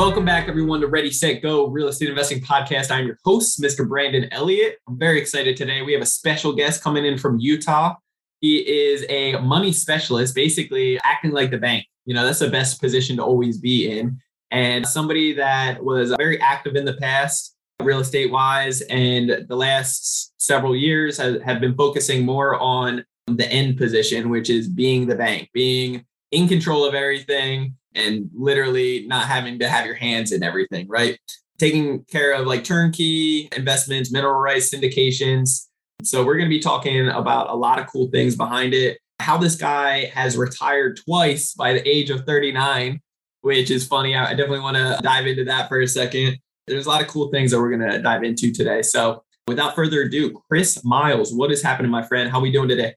[0.00, 2.90] Welcome back, everyone, to Ready, Set, Go Real Estate Investing Podcast.
[2.90, 3.86] I'm your host, Mr.
[3.86, 4.78] Brandon Elliott.
[4.88, 5.82] I'm very excited today.
[5.82, 7.96] We have a special guest coming in from Utah.
[8.40, 11.84] He is a money specialist, basically acting like the bank.
[12.06, 14.18] You know, that's the best position to always be in.
[14.50, 20.32] And somebody that was very active in the past, real estate wise, and the last
[20.38, 25.50] several years have, been focusing more on the end position, which is being the bank,
[25.52, 30.86] being in control of everything and literally not having to have your hands in everything,
[30.88, 31.18] right?
[31.58, 35.66] Taking care of like turnkey investments, mineral rights, syndications.
[36.02, 38.98] So, we're going to be talking about a lot of cool things behind it.
[39.18, 43.00] How this guy has retired twice by the age of 39,
[43.42, 44.16] which is funny.
[44.16, 46.38] I definitely want to dive into that for a second.
[46.66, 48.80] There's a lot of cool things that we're going to dive into today.
[48.80, 52.30] So, without further ado, Chris Miles, what is happening, my friend?
[52.30, 52.94] How are we doing today?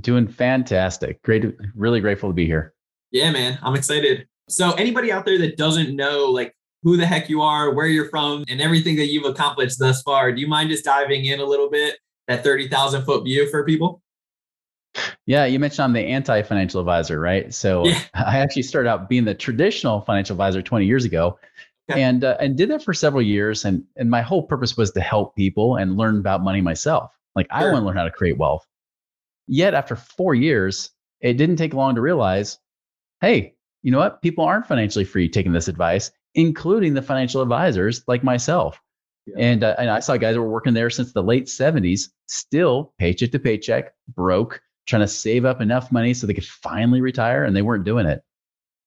[0.00, 1.20] Doing fantastic.
[1.22, 1.44] Great.
[1.74, 2.72] Really grateful to be here.
[3.10, 4.26] Yeah, man, I'm excited.
[4.48, 8.08] So, anybody out there that doesn't know like who the heck you are, where you're
[8.08, 11.44] from, and everything that you've accomplished thus far, do you mind just diving in a
[11.44, 14.02] little bit that 30,000 foot view for people?
[15.26, 17.52] Yeah, you mentioned I'm the anti financial advisor, right?
[17.52, 18.00] So yeah.
[18.14, 21.38] I actually started out being the traditional financial advisor 20 years ago.
[21.90, 22.02] Okay.
[22.02, 25.00] And uh, and did that for several years, and and my whole purpose was to
[25.00, 27.16] help people and learn about money myself.
[27.34, 27.70] Like sure.
[27.70, 28.66] I want to learn how to create wealth.
[29.46, 32.58] Yet after four years, it didn't take long to realize
[33.20, 34.22] hey, you know what?
[34.22, 38.80] People aren't financially free taking this advice, including the financial advisors like myself.
[39.26, 39.34] Yeah.
[39.38, 42.94] And, uh, and I saw guys that were working there since the late 70s, still
[42.98, 47.44] paycheck to paycheck, broke, trying to save up enough money so they could finally retire,
[47.44, 48.22] and they weren't doing it.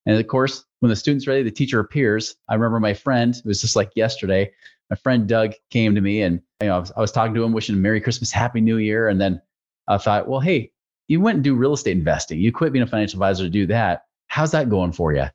[0.06, 2.35] And of course, when the student's ready, the teacher appears.
[2.50, 4.51] I remember my friend, it was just like yesterday,
[4.89, 7.44] my friend Doug came to me and you know, I was, I was talking to
[7.44, 9.07] him, wishing him Merry Christmas, Happy New Year.
[9.07, 9.41] And then
[9.88, 10.72] I thought, well, hey,
[11.07, 12.39] you went and do real estate investing.
[12.39, 14.03] You quit being a financial advisor to do that.
[14.31, 15.25] How's that going for you?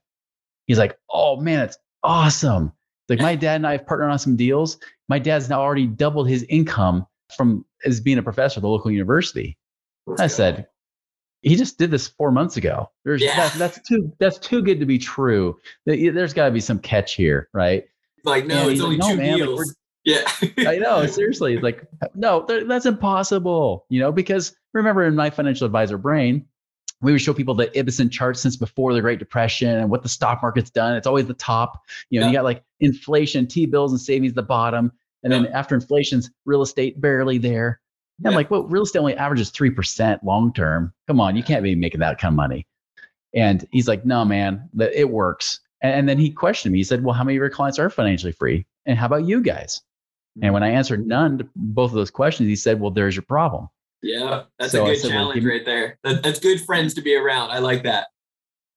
[0.67, 2.73] He's like, Oh man, it's awesome.
[3.11, 4.79] Like my dad and I have partnered on some deals.
[5.11, 8.91] My dad's now already doubled his income from as being a professor at the local
[8.91, 9.59] university.
[10.07, 10.29] Let's I go.
[10.29, 10.67] said,
[11.43, 12.91] he just did this four months ago.
[13.05, 13.37] There's yeah.
[13.37, 15.59] that, that's too that's too good to be true.
[15.85, 17.85] There's got to be some catch here, right?
[18.25, 19.59] Like no, and it's only like, no, two man, deals.
[19.59, 19.77] Like,
[20.57, 21.07] yeah, I know.
[21.07, 23.85] Seriously, it's like no, that's impossible.
[23.91, 26.47] You know, because remember in my financial advisor brain,
[27.03, 30.09] we would show people the Ibbotson chart since before the Great Depression and what the
[30.09, 30.97] stock market's done.
[30.97, 31.83] It's always the top.
[32.11, 32.31] You know, yeah.
[32.31, 34.93] you got like inflation, T bills and savings the bottom.
[35.23, 35.41] And yeah.
[35.41, 37.81] then after inflation's real estate barely there.
[38.21, 38.31] Yeah.
[38.31, 40.93] I'm like, well, real estate only averages 3% long term.
[41.07, 42.67] Come on, you can't be making that kind of money.
[43.35, 45.61] And he's like, no, man, that it works.
[45.83, 46.79] And then he questioned me.
[46.79, 48.67] He said, well, how many of your clients are financially free?
[48.87, 49.83] And how about you guys?
[50.41, 50.55] And mm.
[50.55, 53.69] when I answered none to both of those questions, he said, well, there's your problem.
[54.03, 55.99] Yeah, that's so a good said, challenge well, right there.
[56.05, 57.51] That, that's good friends to be around.
[57.51, 58.09] I like that.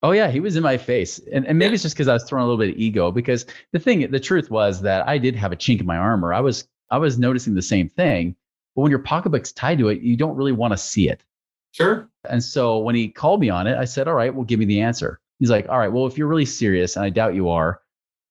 [0.01, 1.73] Oh yeah, he was in my face, and and maybe yeah.
[1.73, 3.11] it's just because I was throwing a little bit of ego.
[3.11, 6.33] Because the thing, the truth was that I did have a chink in my armor.
[6.33, 8.35] I was I was noticing the same thing,
[8.75, 11.23] but when your pocketbook's tied to it, you don't really want to see it.
[11.71, 12.09] Sure.
[12.29, 14.65] And so when he called me on it, I said, "All right, well, give me
[14.65, 17.49] the answer." He's like, "All right, well, if you're really serious, and I doubt you
[17.49, 17.81] are,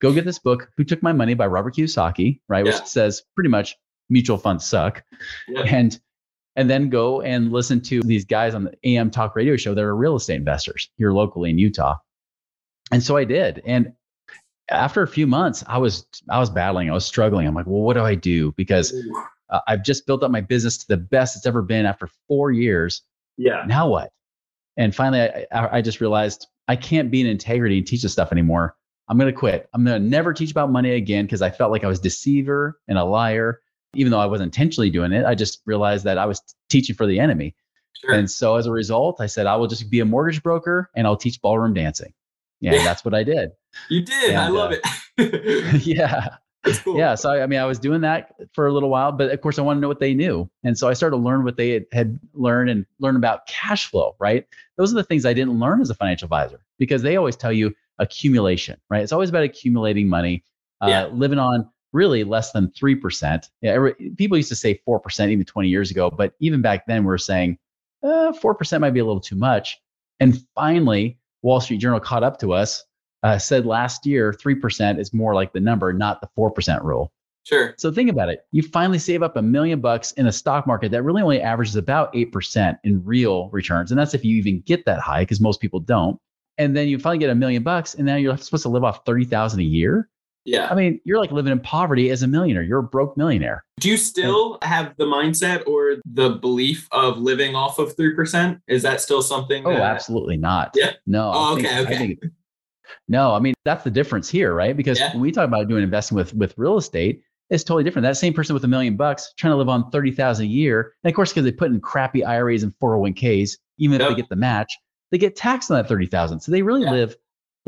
[0.00, 2.64] go get this book, Who Took My Money by Robert Kiyosaki, right?
[2.64, 2.72] Yeah.
[2.72, 3.76] Which says pretty much
[4.08, 5.04] mutual funds suck,
[5.48, 5.62] yeah.
[5.62, 6.00] and
[6.58, 9.84] and then go and listen to these guys on the AM talk radio show that
[9.84, 11.96] are real estate investors here locally in Utah.
[12.90, 13.62] And so I did.
[13.64, 13.92] And
[14.68, 16.90] after a few months, I was I was battling.
[16.90, 17.46] I was struggling.
[17.46, 18.50] I'm like, well, what do I do?
[18.56, 18.92] Because
[19.50, 22.50] uh, I've just built up my business to the best it's ever been after four
[22.50, 23.02] years.
[23.36, 23.62] Yeah.
[23.64, 24.10] Now what?
[24.76, 25.20] And finally,
[25.52, 28.74] I, I just realized I can't be in integrity and teach this stuff anymore.
[29.08, 29.68] I'm going to quit.
[29.72, 32.02] I'm going to never teach about money again because I felt like I was a
[32.02, 33.60] deceiver and a liar
[33.94, 37.06] even though I wasn't intentionally doing it, I just realized that I was teaching for
[37.06, 37.54] the enemy.
[38.00, 38.14] Sure.
[38.14, 41.06] And so as a result, I said, I will just be a mortgage broker and
[41.06, 42.12] I'll teach ballroom dancing.
[42.60, 42.84] Yeah, yeah.
[42.84, 43.50] that's what I did.
[43.88, 44.30] You did.
[44.30, 44.76] And, I love uh,
[45.18, 45.82] it.
[45.86, 46.36] yeah.
[46.84, 46.98] Cool.
[46.98, 47.14] Yeah.
[47.14, 49.62] So, I mean, I was doing that for a little while, but of course, I
[49.62, 50.50] want to know what they knew.
[50.64, 53.86] And so I started to learn what they had, had learned and learn about cash
[53.86, 54.46] flow, right?
[54.76, 57.52] Those are the things I didn't learn as a financial advisor because they always tell
[57.52, 59.02] you accumulation, right?
[59.02, 60.44] It's always about accumulating money,
[60.80, 61.06] uh, yeah.
[61.06, 63.48] living on really less than 3%.
[63.62, 67.02] Yeah, every, people used to say 4% even 20 years ago, but even back then
[67.02, 67.58] we were saying
[68.02, 69.80] uh, 4% might be a little too much.
[70.20, 72.84] And finally, Wall Street Journal caught up to us
[73.22, 77.12] uh, said last year 3% is more like the number, not the 4% rule.
[77.44, 77.74] Sure.
[77.78, 78.44] So think about it.
[78.52, 81.76] You finally save up a million bucks in a stock market that really only averages
[81.76, 83.90] about 8% in real returns.
[83.90, 86.20] And that's if you even get that high, because most people don't.
[86.58, 89.04] And then you finally get a million bucks, and now you're supposed to live off
[89.06, 90.08] 30,000 a year.
[90.48, 90.68] Yeah.
[90.70, 92.62] I mean, you're like living in poverty as a millionaire.
[92.62, 93.64] You're a broke millionaire.
[93.80, 98.58] Do you still have the mindset or the belief of living off of 3%?
[98.66, 99.66] Is that still something?
[99.66, 99.82] Oh, that...
[99.82, 100.70] absolutely not.
[100.74, 100.92] Yeah.
[101.06, 101.32] No.
[101.34, 101.80] Oh, think, okay.
[101.82, 101.94] Okay.
[101.94, 102.20] I think,
[103.08, 104.74] no, I mean, that's the difference here, right?
[104.74, 105.12] Because Yeah.
[105.12, 108.04] when we talk about doing investing with, with real estate, it's totally different.
[108.04, 110.94] That same person with a million bucks trying to live on 30,000 a year.
[111.04, 114.08] And of course, because they put in crappy IRAs and 401ks, even if Yep.
[114.08, 114.72] they get the match,
[115.10, 116.40] they get taxed on that 30,000.
[116.40, 116.92] So they really Yeah.
[116.92, 117.16] live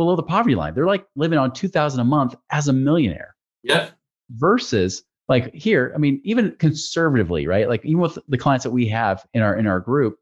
[0.00, 0.72] below the poverty line.
[0.72, 3.90] They're like living on 2,000 a month as a millionaire Yep.
[4.30, 7.68] versus like here, I mean, even conservatively, right?
[7.68, 10.16] Like even with the clients that we have in our in our group,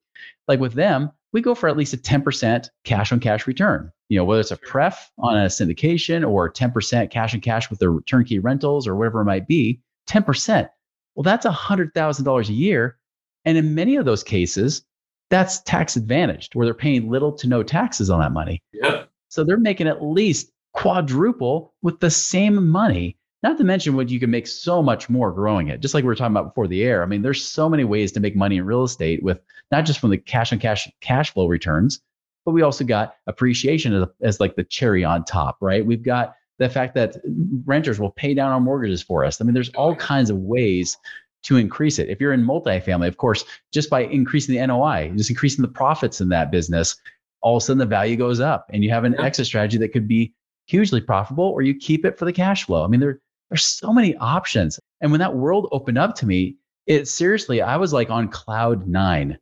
[0.49, 3.93] like with them, we go for at least a 10% cash on cash return.
[4.09, 7.79] You know, whether it's a pref on a syndication or 10% cash on cash with
[7.79, 9.81] the turnkey rentals or whatever it might be,
[10.11, 10.69] 10%.
[11.15, 12.99] Well, that's $100,000 a year.
[13.45, 14.83] And in many of those cases,
[15.31, 18.61] that's tax advantaged where they're paying little to no taxes on that money.
[18.73, 19.09] Yep.
[19.29, 23.17] So they're making at least quadruple with the same money.
[23.43, 25.81] Not to mention what you can make so much more growing it.
[25.81, 27.03] Just like we were talking about before the air.
[27.03, 29.41] I mean, there's so many ways to make money in real estate with
[29.71, 32.01] not just from the cash on cash cash flow returns,
[32.45, 35.87] but we also got appreciation as, as like the cherry on top, right?
[35.87, 37.17] We've got the fact that
[37.65, 39.41] renters will pay down our mortgages for us.
[39.41, 40.97] I mean, there's all kinds of ways
[41.45, 42.09] to increase it.
[42.09, 46.21] If you're in multifamily, of course, just by increasing the NOI, just increasing the profits
[46.21, 46.97] in that business,
[47.41, 49.25] all of a sudden the value goes up and you have an Yeah.
[49.25, 50.33] exit strategy that could be
[50.67, 52.85] hugely profitable or you keep it for the cash flow.
[52.85, 53.21] I mean, there,
[53.51, 54.79] there's so many options.
[55.01, 56.57] And when that world opened up to me,
[56.87, 59.39] it seriously, I was like on cloud nine.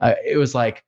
[0.00, 0.84] Uh, it was like,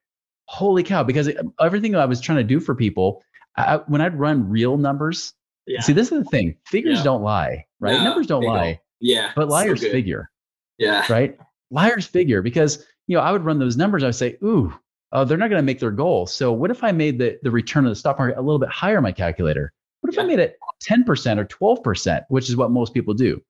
[0.46, 3.22] holy cow, because it, everything I was trying to do for people,
[3.56, 5.32] I, when I'd run real numbers,
[5.66, 5.80] Yeah.
[5.80, 7.04] see, this is the thing figures Yeah.
[7.04, 7.96] don't lie, right?
[7.98, 9.30] No, numbers don't lie, Yeah.
[9.36, 9.92] but liars good.
[9.92, 10.30] figure
[10.78, 11.04] Yeah.
[11.10, 11.38] right?
[11.70, 14.02] Liars figure because you know I would run those numbers.
[14.02, 14.72] I would say, ooh,
[15.12, 16.26] uh, they're not going to make their goal.
[16.26, 18.68] So what if I made the the return of the stock market a little bit
[18.68, 19.72] higher in my calculator?
[20.00, 23.14] What if I made it ten percent or twelve percent, which is what most people
[23.14, 23.42] do?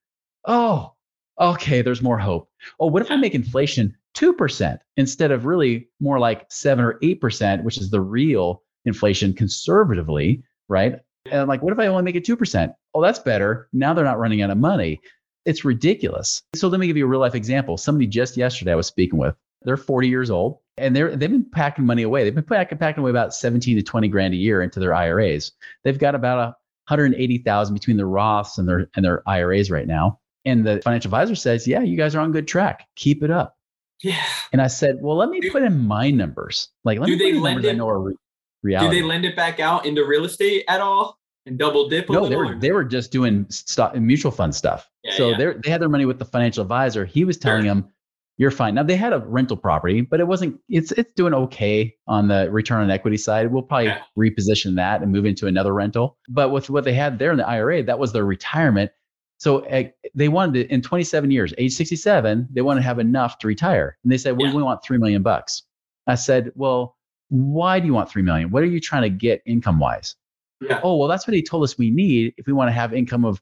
[0.46, 0.94] Oh,
[1.40, 2.48] okay, there's more hope.
[2.78, 6.98] Oh, what if I make inflation two percent instead of really more like seven or
[7.02, 11.00] eight percent, which is the real inflation conservatively, right?
[11.26, 12.74] And I'm like, what if I only make it 2%?
[12.94, 13.68] Oh, that's better.
[13.72, 15.00] Now they're not running out of money.
[15.44, 16.42] It's ridiculous.
[16.54, 17.76] So let me give you a real life example.
[17.76, 21.44] Somebody just yesterday I was speaking with, they're 40 years old and they're, they've been
[21.50, 22.24] packing money away.
[22.24, 25.52] They've been packing, packing away about 17 to 20 grand a year into their IRAs.
[25.84, 26.44] They've got about a
[26.88, 30.18] 180,000 between their Roths and their, and their IRAs right now.
[30.44, 32.86] And the financial advisor says, yeah, you guys are on good track.
[32.96, 33.56] Keep it up.
[34.02, 34.16] Yeah.
[34.52, 36.68] And I said, well, let me Do- put in my numbers.
[36.84, 38.14] Like, let Do me they put lend numbers I it- know are re-
[38.64, 42.12] Do they lend it back out into real estate at all and double dip a
[42.12, 44.88] no, they were they were just doing stock mutual fund stuff.
[45.02, 45.36] Yeah, so yeah.
[45.38, 47.04] they they had their money with the financial advisor.
[47.06, 47.74] He was telling Sure.
[47.76, 47.88] them,
[48.40, 50.58] "You're fine." Now they had a rental property, but it wasn't.
[50.68, 53.52] It's it's doing okay on the return on equity side.
[53.52, 54.02] We'll probably Yeah.
[54.18, 56.16] reposition that and move into another rental.
[56.28, 58.90] But with what they had there in the IRA, that was their retirement.
[59.36, 59.84] So uh,
[60.14, 63.96] they wanted to, in 27 years, age 67, they want to have enough to retire.
[64.02, 64.56] And they said, "Well, Yeah.
[64.56, 65.62] we want three million bucks."
[66.06, 66.96] I said, "Well,
[67.28, 68.50] why do you want three million?
[68.50, 70.16] What are you trying to get income wise?"
[70.62, 70.80] yeah.
[70.82, 73.24] oh well that's what he told us we need if we want to have income
[73.24, 73.40] of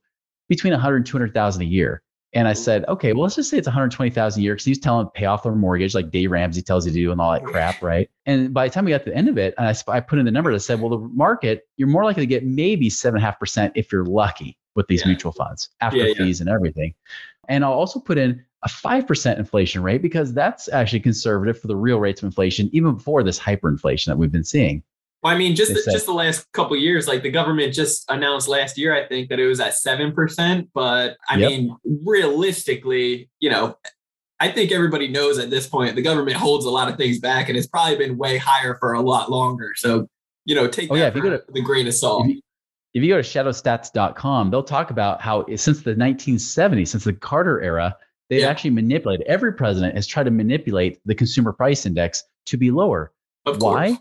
[0.49, 2.01] between 100 and 200,000 a year
[2.35, 5.07] and I said, okay, well, let's just say it's 120,000 a year because he's telling
[5.07, 7.33] them to pay off their mortgage like Dave Ramsey tells you to do and all
[7.33, 8.11] that crap, right?
[8.27, 10.19] And by the time we got to the end of it, and I, I put
[10.19, 13.17] in the numbers, I said, well, the market, you're more likely to get maybe seven
[13.17, 15.09] and a half percent if you're lucky with these Yeah.
[15.09, 16.15] mutual funds after Yeah, yeah.
[16.15, 16.95] fees and everything.
[17.49, 21.77] And I'll also put in a 5% inflation rate because that's actually conservative for the
[21.77, 24.83] real rates of inflation, even before this hyperinflation that we've been seeing.
[25.23, 28.05] Well, I mean, just the, just the last couple of years, like the government just
[28.09, 30.69] announced last year, I think that it was at seven percent.
[30.75, 31.51] But I Yep.
[31.51, 31.77] mean,
[32.39, 33.77] realistically, you know,
[34.41, 37.49] I think everybody knows at this point the government holds a lot of things back,
[37.49, 39.73] and it's probably been way higher for a lot longer.
[39.75, 40.09] So,
[40.45, 42.27] you know, take Oh, that yeah, if you go to- the grain of salt.
[42.27, 42.41] If you,
[42.95, 47.61] if you go to shadowstats.com, they'll talk about how since the 1970s, since the Carter
[47.61, 47.97] era,
[48.31, 48.49] they've Yeah.
[48.49, 49.27] actually manipulated.
[49.27, 53.13] Every president has tried to manipulate the consumer price index to be lower.
[53.47, 53.99] Of Why?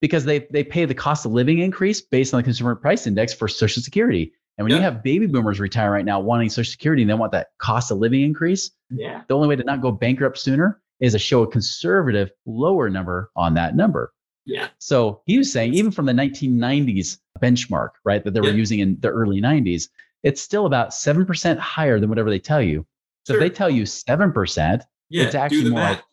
[0.00, 3.34] Because they they pay the cost of living increase based on the consumer price index
[3.34, 4.32] for Social Security.
[4.56, 7.30] And when you have baby boomers retire right now wanting Social Security and they want
[7.32, 9.22] that cost of living increase, Yeah.
[9.28, 13.30] the only way to not go bankrupt sooner is to show a conservative lower number
[13.36, 14.12] on that number.
[14.46, 14.68] Yeah.
[14.78, 18.54] So he was saying, even from the 1990s benchmark, right, that they were Yeah.
[18.54, 19.90] using in the early 90s,
[20.24, 22.84] it's still about 7% higher than whatever they tell you.
[23.26, 23.42] So Sure.
[23.42, 25.24] if they tell you 7%, Yeah.
[25.24, 25.96] it's actually more math.
[25.98, 26.04] like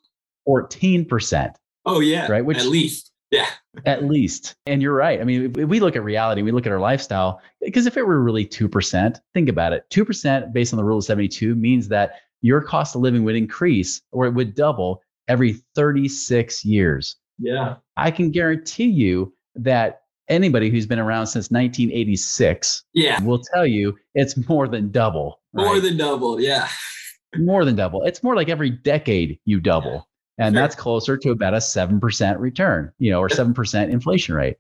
[0.46, 2.28] 14%, oh yeah.
[2.32, 2.46] right?
[2.46, 3.12] Which at least.
[3.36, 3.50] Yeah.
[3.86, 4.56] At least.
[4.66, 5.20] And you're right.
[5.20, 8.22] I mean, we look at reality, we look at our lifestyle, because if it were
[8.22, 9.86] really 2%, think about it.
[9.92, 14.02] 2% based on the rule of 72 means that your cost of living would increase
[14.12, 17.18] or it would double every 36 years.
[17.38, 17.76] Yeah.
[17.98, 23.22] I can guarantee you that anybody who's been around since 1986 yeah.
[23.24, 25.42] will tell you it's more than double.
[25.54, 25.66] Right?
[25.66, 26.40] More than double.
[26.40, 26.68] Yeah.
[27.38, 28.04] more than double.
[28.04, 30.08] It's more like every decade you double.
[30.38, 30.62] And sure.
[30.62, 34.58] that's closer to about a 7% return, you know, or 7% inflation rate.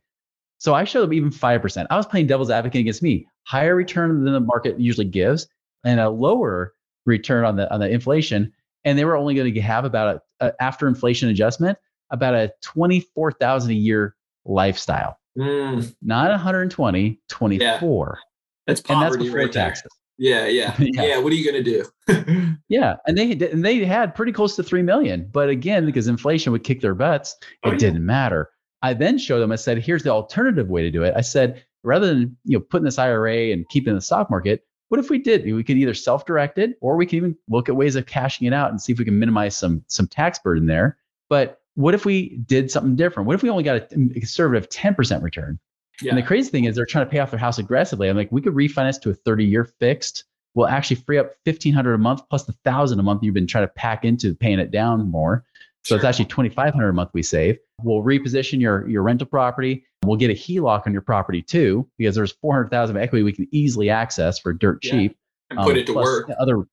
[0.58, 1.88] So I showed them even 5%.
[1.90, 3.28] I was playing devil's advocate against me.
[3.44, 5.48] Higher return than the market usually gives
[5.84, 6.74] and a lower
[7.06, 8.52] return on the on the inflation.
[8.86, 11.78] And they were only going to have about a, a after inflation adjustment,
[12.10, 14.16] about a 24,000 a year
[14.46, 15.20] lifestyle.
[15.38, 15.94] Mm.
[16.02, 17.60] Not 120, 24.
[17.62, 18.22] Yeah.
[18.68, 19.92] That's poverty and that's before right taxes.
[20.18, 21.18] Yeah, yeah, yeah, yeah.
[21.18, 22.58] What are you going to do?
[22.70, 26.52] yeah, and they and they had pretty close to three million, but again, because inflation
[26.52, 27.78] would kick their butts, oh, it oh, yeah.
[27.78, 28.50] didn't matter.
[28.82, 29.52] I then showed them.
[29.52, 32.66] I said, "Here's the alternative way to do it." I said, rather than you know
[32.70, 35.44] putting this IRA and keeping the stock market, what if we did?
[35.44, 38.54] We could either self-direct it, or we can even look at ways of cashing it
[38.54, 40.98] out and see if we can minimize some some tax burden there.
[41.30, 43.28] But what if we did something different?
[43.28, 45.60] What if we only got a conservative 10% return?
[46.02, 46.10] Yeah.
[46.10, 48.10] And the crazy thing is they're trying to pay off their house aggressively.
[48.10, 50.26] I'm like, we could refinance to a 30 year fixed.
[50.54, 53.66] We'll actually free up 1500 a month plus the thousand a month you've been trying
[53.66, 55.44] to pack into paying it down more.
[55.84, 55.98] So sure.
[55.98, 57.60] it's actually 2500 a month we save.
[57.84, 59.86] We'll reposition your, your rental property.
[60.04, 63.48] We'll get a HELOC on your property too, because there's 400,000 of equity we can
[63.52, 64.92] easily access for dirt yeah.
[64.92, 65.18] cheap.
[65.52, 66.32] And put um, it to work.
[66.40, 66.66] Other,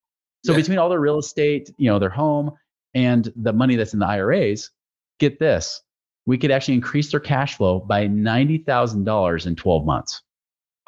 [0.44, 0.56] so yeah.
[0.56, 2.52] between all the real estate, you know, their home
[2.94, 4.70] and the money that's in the IRAs,
[5.18, 5.82] get this,
[6.26, 10.22] we could actually increase their cash flow by $90,000 in 12 months.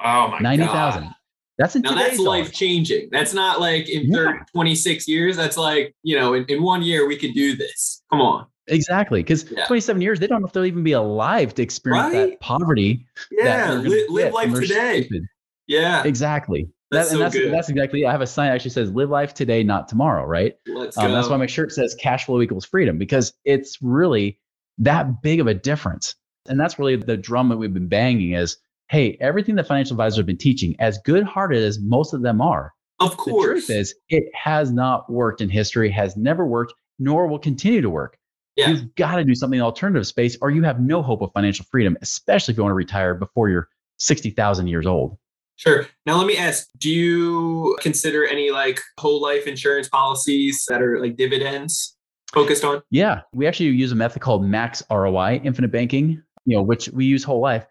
[0.02, 1.10] Oh my 90,000.
[1.56, 3.08] That's in now that's life changing.
[3.12, 4.16] That's not like in yeah.
[4.16, 5.36] 30, 26 years.
[5.36, 8.02] That's like, you know, in, in one year we could do this.
[8.10, 8.46] Come on.
[8.66, 9.22] Exactly.
[9.22, 9.66] Because yeah.
[9.66, 12.30] 27 years, they don't know if they'll even be alive to experience right?
[12.30, 13.06] that poverty.
[13.30, 13.74] Yeah.
[13.74, 15.02] That live, live life today.
[15.02, 15.26] Stupid.
[15.68, 16.02] Yeah.
[16.04, 16.68] Exactly.
[16.90, 17.52] That's, that, so that's, good.
[17.52, 18.06] that's exactly.
[18.06, 20.54] I have a sign that actually says "Live life today, not tomorrow." Right.
[20.66, 21.14] Let's um, go.
[21.14, 24.38] That's why my shirt says "Cash flow equals freedom" because it's really
[24.78, 26.14] that big of a difference.
[26.46, 28.58] And that's really the drum that we've been banging is,
[28.90, 32.72] hey, everything the financial advisors have been teaching, as good-hearted as most of them are,
[33.00, 37.26] of course, the truth is it has not worked in history, has never worked, nor
[37.26, 38.18] will continue to work.
[38.56, 38.68] Yeah.
[38.68, 41.32] You've got to do something in the alternative space, or you have no hope of
[41.32, 45.18] financial freedom, especially if you want to retire before you're 60,000 years old.
[45.56, 45.86] Sure.
[46.04, 51.00] Now let me ask, do you consider any like whole life insurance policies that are
[51.00, 51.93] like dividends
[52.34, 52.82] focused on?
[52.90, 57.06] Yeah, we actually use a method called max ROI, infinite banking, you know, which we
[57.06, 57.66] use whole life,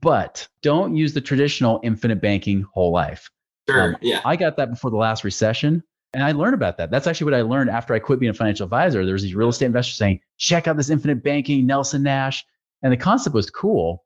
[0.00, 3.30] but don't use the traditional infinite banking whole life.
[3.68, 3.94] Sure.
[3.94, 4.20] Um, yeah.
[4.24, 5.82] I got that before the last recession.
[6.12, 6.90] And I learned about that.
[6.90, 9.04] That's actually what I learned after I quit being a financial advisor.
[9.04, 12.44] There was these real estate investors saying, check out this infinite banking, Nelson Nash.
[12.82, 14.04] And the concept was cool,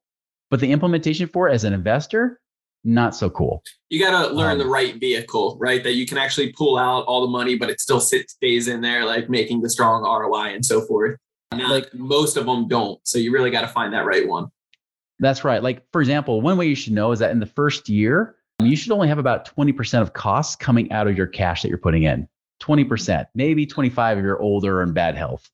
[0.51, 2.41] but the implementation for it as an investor,
[2.85, 3.63] not so cool.
[3.89, 5.83] You got to learn um, the right vehicle, right?
[5.83, 8.81] That you can actually pull out all the money, but it still sits, stays in
[8.81, 11.19] there, like making the strong ROI and so forth.
[11.53, 13.01] Not, like most of them don't.
[13.07, 14.49] So you really got to find that right one.
[15.21, 15.63] That's right.
[15.63, 18.77] Like, for example, one way you should know is that in the first year, you
[18.77, 22.03] should only have about 20% of costs coming out of your cash that you're putting
[22.03, 22.29] in.
[22.63, 25.49] 20%, maybe 25 if you're older and bad health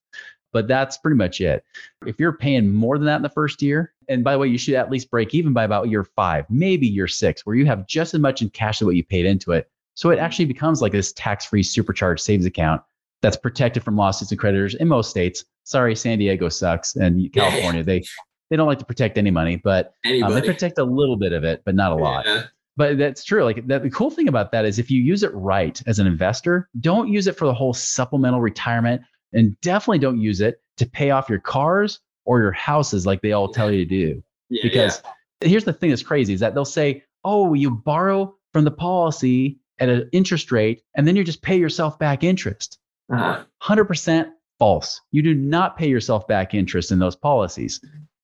[0.52, 1.64] but that's pretty much it.
[2.06, 4.58] If you're paying more than that in the first year, and by the way, you
[4.58, 7.86] should at least break even by about year five, maybe year six, where you have
[7.86, 9.70] just as much in cash as what you paid into it.
[9.94, 12.82] So it actually becomes like this tax free supercharged savings account
[13.22, 15.44] that's protected from lawsuits and creditors in most states.
[15.64, 18.02] Sorry, San Diego sucks and California, they,
[18.48, 21.44] they don't like to protect any money, but um, they protect a little bit of
[21.44, 22.26] it, but not a lot.
[22.26, 22.44] Yeah.
[22.76, 23.44] But that's true.
[23.44, 26.06] Like that, the cool thing about that is if you use it right as an
[26.06, 29.02] investor, don't use it for the whole supplemental retirement
[29.32, 33.32] and definitely don't use it to pay off your cars or your houses like they
[33.32, 34.22] all tell you to do.
[34.48, 35.02] Yeah, because
[35.42, 35.48] yeah.
[35.48, 39.58] here's the thing that's crazy is that they'll say, oh, you borrow from the policy
[39.78, 42.78] at an interest rate and then you just pay yourself back interest.
[43.12, 43.44] Uh-huh.
[43.62, 45.00] 100% false.
[45.10, 47.80] You do not pay yourself back interest in those policies.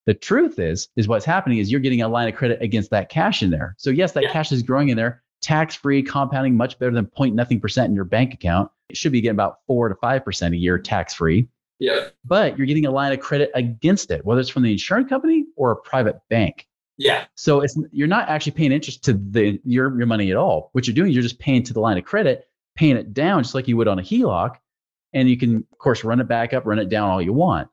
[0.07, 3.09] The truth is, is what's happening is you're getting a line of credit against that
[3.09, 3.75] cash in there.
[3.79, 4.33] So yes, that yeah.
[4.33, 7.95] cash is growing in there, tax free, compounding much better than point nothing percent in
[7.95, 8.71] your bank account.
[8.89, 11.49] It should be getting about four to five percent a year tax free.
[11.79, 12.09] Yeah.
[12.25, 15.45] But you're getting a line of credit against it, whether it's from the insurance company
[15.57, 16.67] or a private bank.
[16.97, 17.27] Yeah.
[17.35, 20.71] So it's you're not actually paying interest to the your your money at all.
[20.73, 23.43] What you're doing is you're just paying to the line of credit, paying it down
[23.43, 24.57] just like you would on a HELOC,
[25.13, 27.69] and you can of course run it back up, run it down all you want.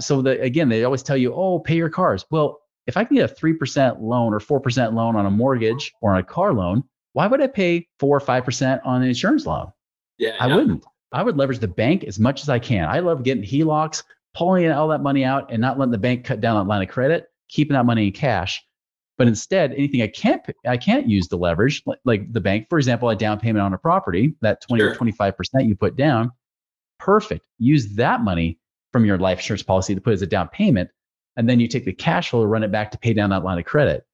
[0.00, 2.24] So the, again, they always tell you, oh, pay your cars.
[2.30, 5.30] Well, if I can get a three percent loan or four percent loan on a
[5.30, 9.02] mortgage or on a car loan, why would I pay four or five percent on
[9.02, 9.70] an insurance loan?
[10.16, 10.84] Yeah, I wouldn't.
[11.12, 12.88] I would leverage the bank as much as I can.
[12.88, 14.02] I love getting HELOCs,
[14.34, 16.88] pulling all that money out and not letting the bank cut down that line of
[16.88, 18.62] credit, keeping that money in cash.
[19.16, 22.78] But instead, anything I can't I can't use the leverage, like, like the bank, for
[22.78, 24.92] example, a down payment on a property, that 20 sure.
[24.92, 25.34] or 25%
[25.66, 26.32] you put down,
[26.98, 27.44] perfect.
[27.58, 28.58] Use that money
[28.92, 30.88] from your life insurance policy to put as a down payment.
[31.38, 33.58] And then you take the cash flow, run it back to pay down that line
[33.58, 34.04] of credit.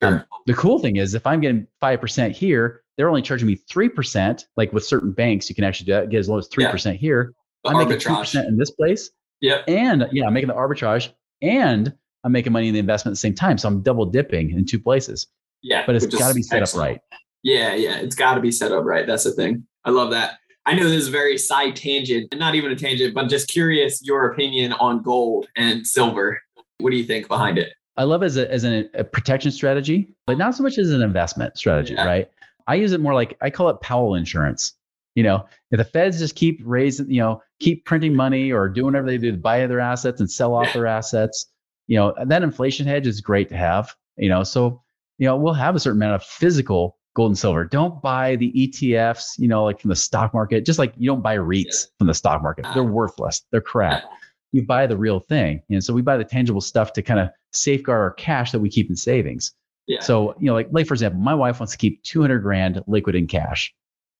[0.00, 0.18] Um, sure.
[0.20, 4.44] Um, the cool thing is if I'm getting 5% here, they're only charging me 3%.
[4.56, 7.34] Like with certain banks, you can actually get as low as 3% here.
[7.64, 8.34] The I'm arbitrage.
[8.34, 9.10] making 2% in this place.
[9.40, 9.62] Yeah.
[9.66, 11.10] And yeah, I'm making the arbitrage
[11.42, 11.92] and
[12.24, 13.58] I'm making money in the investment at the same time.
[13.58, 15.26] So I'm double dipping in two places.
[15.62, 15.84] Yeah.
[15.84, 16.84] But it's got to be set excellent.
[16.84, 17.20] up right.
[17.42, 17.74] Yeah.
[17.74, 17.98] Yeah.
[17.98, 19.06] It's got to be set up right.
[19.06, 19.66] That's the thing.
[19.84, 20.38] I love that.
[20.68, 24.04] I know this is a very side tangent, not even a tangent, but just curious
[24.04, 26.42] your opinion on gold and silver.
[26.78, 27.72] What do you think behind it?
[27.96, 30.92] I love it as, a, as an, a protection strategy, but not so much as
[30.92, 32.04] an investment strategy, yeah.
[32.04, 32.30] right?
[32.68, 34.74] I use it more like I call it Powell insurance.
[35.16, 38.86] You know, if the feds just keep raising, you know, keep printing money or doing
[38.86, 41.46] whatever they do to buy their assets and sell off their assets,
[41.88, 44.44] you know, that inflation hedge is great to have, you know.
[44.44, 44.80] So,
[45.16, 47.64] you know, we'll have a certain amount of physical gold and silver.
[47.64, 51.22] Don't buy the ETFs, you know, like from the stock market, just like you don't
[51.22, 52.64] buy REITs from the stock market.
[52.74, 53.42] They're uh, worthless.
[53.50, 54.04] They're crap.
[54.52, 55.62] You buy the real thing.
[55.70, 58.70] And so we buy the tangible stuff to kind of safeguard our cash that we
[58.70, 59.52] keep in savings.
[59.86, 60.00] Yeah.
[60.00, 63.14] So, you know, like, like for example, my wife wants to keep 200 grand liquid
[63.14, 63.74] in cash.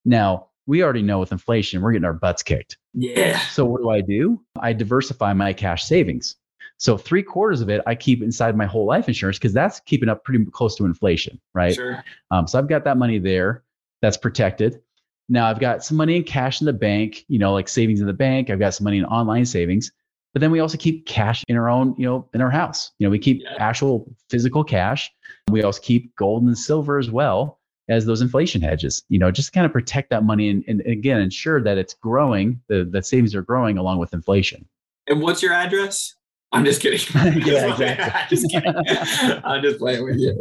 [0.04, 2.76] Now, we already know with inflation, we're getting our butts kicked.
[2.94, 3.38] Yeah.
[3.38, 4.40] So what do I do?
[4.60, 6.36] I diversify my cash savings.
[6.76, 10.08] So three quarters of it I keep inside my whole life insurance because that's keeping
[10.08, 11.74] up pretty close to inflation, right?
[11.74, 12.04] Sure.
[12.30, 13.64] Um, so I've got that money there
[14.00, 14.80] that's protected.
[15.28, 18.06] Now I've got some money in cash in the bank, you know, like savings in
[18.06, 18.48] the bank.
[18.48, 19.90] I've got some money in online savings,
[20.32, 22.92] but then we also keep cash in our own, you know, in our house.
[22.98, 25.10] You know, we keep actual physical cash.
[25.50, 27.58] We also keep gold and silver as well
[27.88, 31.20] as those inflation hedges, you know, just kind of protect that money and, and, again,
[31.20, 34.68] ensure that it's growing, the, the savings are growing along with inflation.
[35.06, 36.14] And what's your address?
[36.50, 36.98] I'm just kidding.
[37.44, 38.36] yeah, exactly.
[38.36, 38.74] just kidding.
[39.44, 40.32] I'm just playing with you.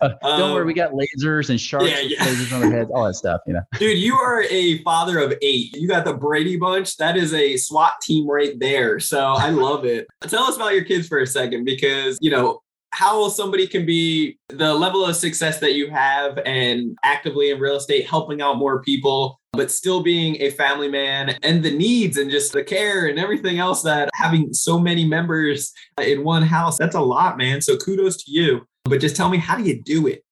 [0.00, 2.18] Uh, don't um, worry, we got lasers and sharks, yeah, yeah.
[2.18, 3.40] lasers on our heads, all that stuff.
[3.46, 5.74] You know, dude, you are a father of eight.
[5.74, 6.96] You got the Brady Bunch.
[6.98, 9.00] That is a SWAT team right there.
[9.00, 10.06] So I love it.
[10.22, 14.38] Tell us about your kids for a second, because you know how somebody can be
[14.48, 18.82] the level of success that you have and actively in real estate helping out more
[18.82, 23.18] people but still being a family man and the needs and just the care and
[23.18, 27.76] everything else that having so many members in one house that's a lot man so
[27.76, 30.24] kudos to you but just tell me how do you do it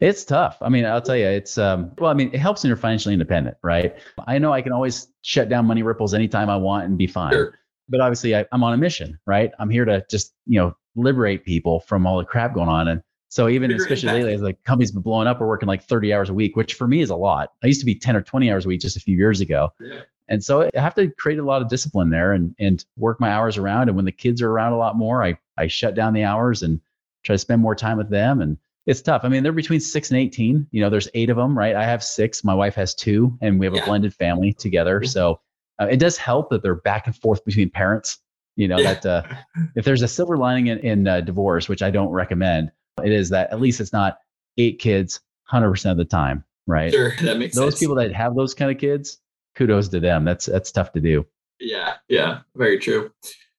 [0.00, 0.58] it's tough.
[0.60, 3.14] I mean, I'll tell you, it's um, well, I mean, it helps when you're financially
[3.14, 3.96] independent, right?
[4.26, 7.32] I know I can always shut down money ripples anytime I want and be fine.
[7.32, 7.58] Sure.
[7.88, 9.50] But obviously, I, I'm on a mission, right?
[9.58, 12.88] I'm here to just you know liberate people from all the crap going on.
[12.88, 16.12] And so even especially lately, as like companies been blowing up, we're working like 30
[16.12, 17.52] hours a week, which for me is a lot.
[17.62, 19.72] I used to be 10 or 20 hours a week just a few years ago.
[19.78, 20.00] Yeah.
[20.28, 23.30] And so I have to create a lot of discipline there and and work my
[23.30, 23.88] hours around.
[23.88, 26.62] And when the kids are around a lot more, I I shut down the hours
[26.62, 26.80] and
[27.24, 28.40] try to spend more time with them.
[28.40, 29.22] And it's tough.
[29.24, 30.68] I mean, they're between six and 18.
[30.70, 31.76] You know, there's eight of them, right?
[31.76, 32.42] I have six.
[32.42, 33.82] My wife has two, and we have yeah.
[33.82, 35.04] a blended family together.
[35.04, 35.40] So
[35.80, 38.18] uh, it does help that they're back and forth between parents
[38.56, 38.94] you know yeah.
[38.94, 39.22] that uh,
[39.76, 42.70] if there's a silver lining in, in uh, divorce, which I don't recommend,
[43.02, 44.18] it is that at least it's not
[44.58, 45.20] eight kids
[45.52, 46.92] 100% of the time, right?
[46.92, 47.64] Sure, that makes sense.
[47.64, 47.80] those sense.
[47.80, 49.18] people that have those kind of kids,
[49.56, 50.24] kudos to them.
[50.24, 51.26] That's that's tough to do.
[51.58, 53.10] Yeah, yeah, very true.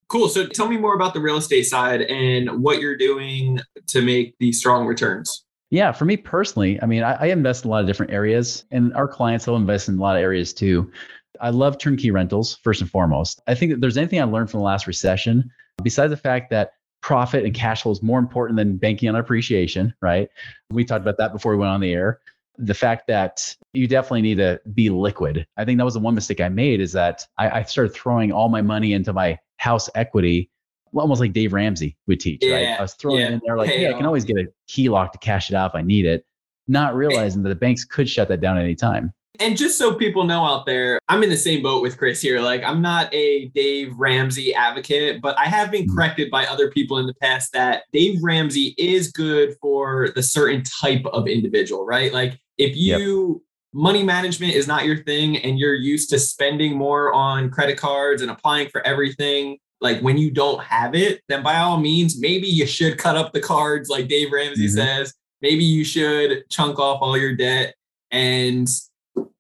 [0.08, 0.27] Cool.
[0.27, 4.36] So tell me more about the real estate side and what you're doing to make
[4.39, 5.45] these strong returns.
[5.69, 8.65] Yeah, for me personally, I mean, I, I invest in a lot of different areas,
[8.71, 10.91] and our clients will invest in a lot of areas too.
[11.39, 13.41] I love turnkey rentals first and foremost.
[13.48, 15.50] I think that there's anything I learned from the last recession,
[15.84, 19.94] besides the fact that profit and cash flow is more important than banking on appreciation,
[20.02, 20.30] right?
[20.70, 22.20] We talked about that before we went on the air.
[22.58, 25.48] The fact that you definitely need to be liquid.
[25.58, 28.32] I think that was the one mistake I made is that I, I started throwing
[28.32, 30.52] all my money into my house equity,
[30.94, 32.80] almost like Dave Ramsey would teach, yeah, right?
[32.80, 33.30] I was throwing yeah.
[33.30, 35.72] in there like, hey, I can um always get a HELOC to cash it out
[35.72, 36.26] if I need it,
[36.67, 39.13] not realizing that the banks could shut that down at any time.
[39.39, 42.41] And just so people know out there, I'm in the same boat with Chris here.
[42.41, 45.96] Like, I'm not a Dave Ramsey advocate, but I have been mm-hmm.
[45.96, 50.63] corrected by other people in the past that Dave Ramsey is good for the certain
[50.63, 52.13] type of individual, right?
[52.13, 53.41] Like, if you yep.
[53.74, 58.22] money management is not your thing and you're used to spending more on credit cards
[58.22, 62.48] and applying for everything, like when you don't have it, then by all means, maybe
[62.48, 64.76] you should cut up the cards, like Dave Ramsey mm-hmm.
[64.76, 65.13] says.
[65.41, 67.74] Maybe you should chunk off all your debt
[68.12, 68.70] and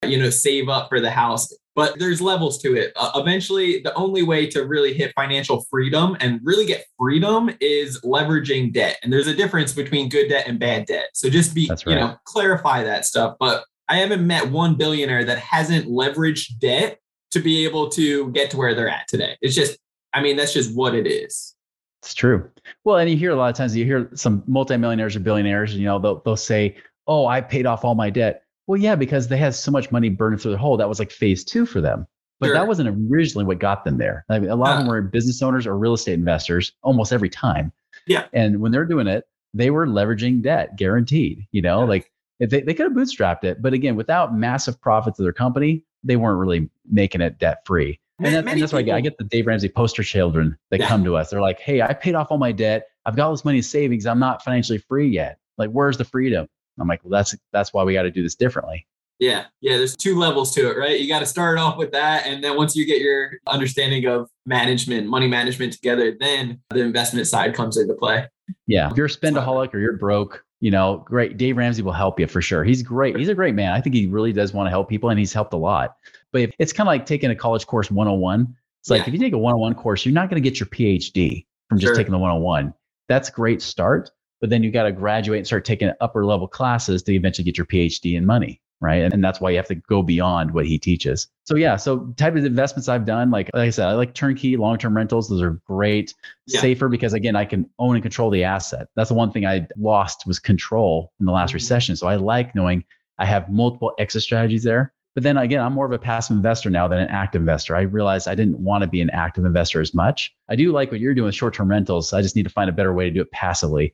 [0.05, 1.53] you know, save up for the house.
[1.73, 2.91] But there's levels to it.
[2.97, 7.99] Uh, eventually, the only way to really hit financial freedom and really get freedom is
[8.01, 8.97] leveraging debt.
[9.01, 11.09] And there's a difference between good debt and bad debt.
[11.13, 11.81] So just be, right.
[11.87, 13.37] you know, clarify that stuff.
[13.39, 16.99] But I haven't met one billionaire that hasn't leveraged debt
[17.31, 19.37] to be able to get to where they're at today.
[19.41, 19.77] It's just
[20.13, 21.55] I mean, that's just what it is.
[22.01, 22.49] It's true.
[22.83, 25.85] Well, and you hear a lot of times you hear some multimillionaires or billionaires, you
[25.85, 29.35] know, they'll they'll say, "Oh, I paid off all my debt." Well, yeah, because they
[29.35, 30.77] had so much money burning through the hole.
[30.77, 32.07] That was like phase two for them.
[32.39, 32.53] But sure.
[32.53, 34.23] that wasn't originally what got them there.
[34.29, 37.11] I mean, a lot uh, of them were business owners or real estate investors almost
[37.11, 37.73] every time.
[38.07, 38.27] Yeah.
[38.31, 41.85] And when they're doing it, they were leveraging debt guaranteed, you know, yeah.
[41.85, 43.61] like they, they could have bootstrapped it.
[43.61, 47.99] But again, without massive profits of their company, they weren't really making it debt free.
[48.19, 50.87] And, that, and that's why I get the Dave Ramsey poster children that yeah.
[50.87, 51.29] come to us.
[51.29, 52.87] They're like, hey, I paid off all my debt.
[53.05, 54.05] I've got all this money in savings.
[54.05, 55.39] I'm not financially free yet.
[55.57, 56.47] Like, where's the freedom?
[56.81, 58.87] I'm like, well, that's that's why we got to do this differently.
[59.19, 59.77] Yeah, yeah.
[59.77, 60.99] There's two levels to it, right?
[60.99, 64.29] You got to start off with that, and then once you get your understanding of
[64.45, 68.27] management, money management together, then the investment side comes into play.
[68.65, 71.37] Yeah, if you're a spendaholic or you're broke, you know, great.
[71.37, 72.63] Dave Ramsey will help you for sure.
[72.63, 73.15] He's great.
[73.15, 73.73] He's a great man.
[73.73, 75.95] I think he really does want to help people, and he's helped a lot.
[76.31, 78.55] But it's kind of like taking a college course 101.
[78.79, 79.07] It's like yeah.
[79.07, 81.89] if you take a 101 course, you're not going to get your PhD from just
[81.89, 81.95] sure.
[81.95, 82.73] taking the 101.
[83.07, 84.09] That's a great start,
[84.41, 87.57] but then you got to graduate and start taking upper level classes to eventually get
[87.57, 89.03] your PhD in money right?
[89.03, 91.27] And, and that's why you have to go beyond what he teaches.
[91.45, 94.57] So yeah, so type of investments I've done, like like I said, I like turnkey
[94.57, 95.29] long-term rentals.
[95.29, 96.13] Those are great,
[96.47, 96.59] yeah.
[96.59, 98.87] safer because again, I can own and control the asset.
[98.95, 101.57] That's the one thing I lost was control in the last mm-hmm.
[101.57, 101.95] recession.
[101.95, 102.83] So I like knowing
[103.19, 104.93] I have multiple exit strategies there.
[105.13, 107.75] But then again, I'm more of a passive investor now than an active investor.
[107.75, 110.33] I realized I didn't want to be an active investor as much.
[110.49, 112.13] I do like what you're doing with short-term rentals.
[112.13, 113.93] I just need to find a better way to do it passively.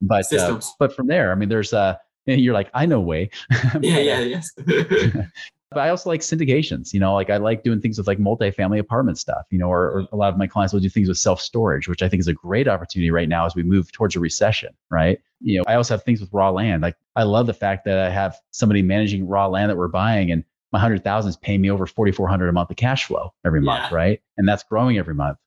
[0.00, 3.30] But uh, but from there, I mean, there's uh and you're like, I know way.
[3.80, 4.50] yeah, yeah, yes.
[5.70, 8.78] but I also like syndications, you know, like I like doing things with like multifamily
[8.78, 11.18] apartment stuff, you know, or, or a lot of my clients will do things with
[11.18, 14.16] self storage, which I think is a great opportunity right now as we move towards
[14.16, 15.20] a recession, right?
[15.40, 16.82] You know, I also have things with raw land.
[16.82, 20.30] Like I love the fact that I have somebody managing raw land that we're buying
[20.30, 23.60] and my hundred thousand is paying me over 4,400 a month of cash flow every
[23.60, 23.96] month, yeah.
[23.96, 24.20] right?
[24.36, 25.38] And that's growing every month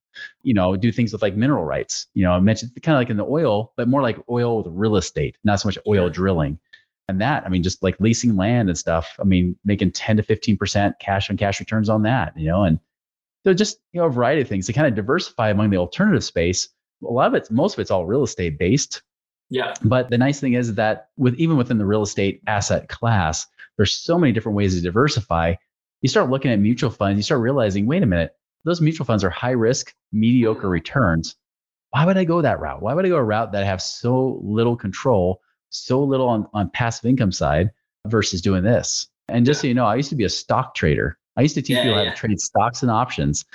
[0.43, 2.07] you know, do things with like mineral rights.
[2.13, 4.67] You know, I mentioned kind of like in the oil, but more like oil with
[4.69, 6.59] real estate, not so much oil drilling.
[7.07, 10.23] And that i mean just like leasing land and stuff i mean making 10 to
[10.23, 12.79] 15% cash on cash returns on that you know and
[13.43, 16.23] so just you know a variety of things to kind of diversify among the alternative
[16.23, 16.69] space.
[17.03, 19.01] A lot of it's most of it's all real estate based.
[19.49, 19.73] Yeah.
[19.83, 23.47] But the nice thing is that with even within the real estate asset class
[23.77, 25.55] there's so many different ways to diversify.
[26.01, 29.23] You start looking at mutual funds you start realizing wait a minute those mutual funds
[29.23, 30.71] are high risk mediocre mm.
[30.71, 31.35] returns
[31.91, 33.81] why would i go that route why would i go a route that I have
[33.81, 37.71] so little control so little on, on passive income side
[38.07, 39.07] versus doing this.
[39.27, 39.61] And just yeah.
[39.61, 41.17] so you know, I used to be a stock trader.
[41.37, 42.09] I used to teach yeah, people yeah.
[42.09, 43.45] how to trade stocks and options.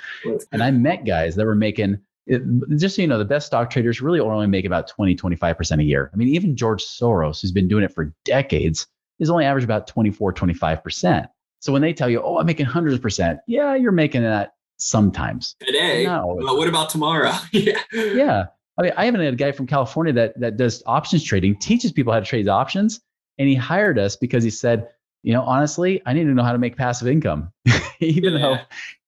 [0.51, 2.41] And I met guys that were making, it,
[2.77, 5.83] just so you know, the best stock traders really only make about 20, 25% a
[5.83, 6.09] year.
[6.11, 8.87] I mean, even George Soros, who's been doing it for decades,
[9.19, 11.27] is only average about 24, 25%.
[11.59, 14.53] So when they tell you, oh, I'm making hundreds of percent, yeah, you're making that
[14.77, 15.55] sometimes.
[15.59, 16.05] Today.
[16.05, 17.33] But what about tomorrow?
[17.51, 17.81] yeah.
[17.93, 18.45] Yeah.
[18.77, 21.91] I mean, I even had a guy from California that that does options trading, teaches
[21.91, 23.01] people how to trade options,
[23.37, 24.87] and he hired us because he said,
[25.23, 27.51] you know, honestly, I need to know how to make passive income.
[27.99, 28.39] even yeah.
[28.39, 28.57] though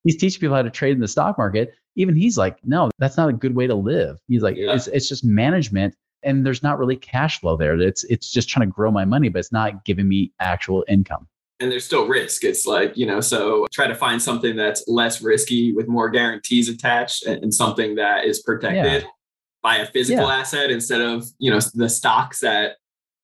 [0.03, 3.15] he's teaching people how to trade in the stock market, even he's like, no, that's
[3.15, 4.17] not a good way to live.
[4.27, 4.73] He's like, yeah.
[4.73, 7.79] it's it's just management, and there's not really cash flow there.
[7.79, 11.27] It's it's just trying to grow my money, but it's not giving me actual income
[11.59, 12.43] and there's still risk.
[12.43, 16.69] It's like, you know, so try to find something that's less risky with more guarantees
[16.69, 19.03] attached and, something that is protected.
[19.03, 19.09] Yeah
[19.61, 20.37] buy a physical yeah.
[20.37, 22.77] asset instead of you know the stocks that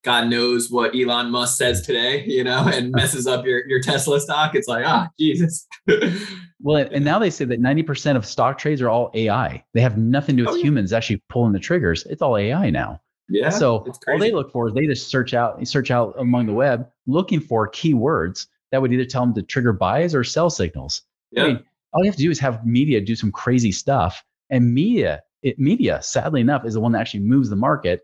[0.06, 4.22] God knows what Elon Musk says today, you know, and messes up your, your Tesla
[4.22, 4.54] stock.
[4.54, 5.68] It's like, ah, oh, Jesus.
[6.62, 9.66] well, and now they say that 90% of stock trades are all AI.
[9.74, 12.06] They have nothing to do with oh, humans actually pulling the triggers.
[12.06, 13.02] It's all AI now.
[13.28, 13.50] Yeah.
[13.50, 16.88] So all they look for is they just search out, search out among the web
[17.08, 21.02] looking for keywords that would either tell them to trigger buys or sell signals.
[21.32, 21.44] Yeah.
[21.44, 24.24] I mean, all you have to do is have media do some crazy stuff.
[24.50, 28.02] And media it, media, sadly enough, is the one that actually moves the market,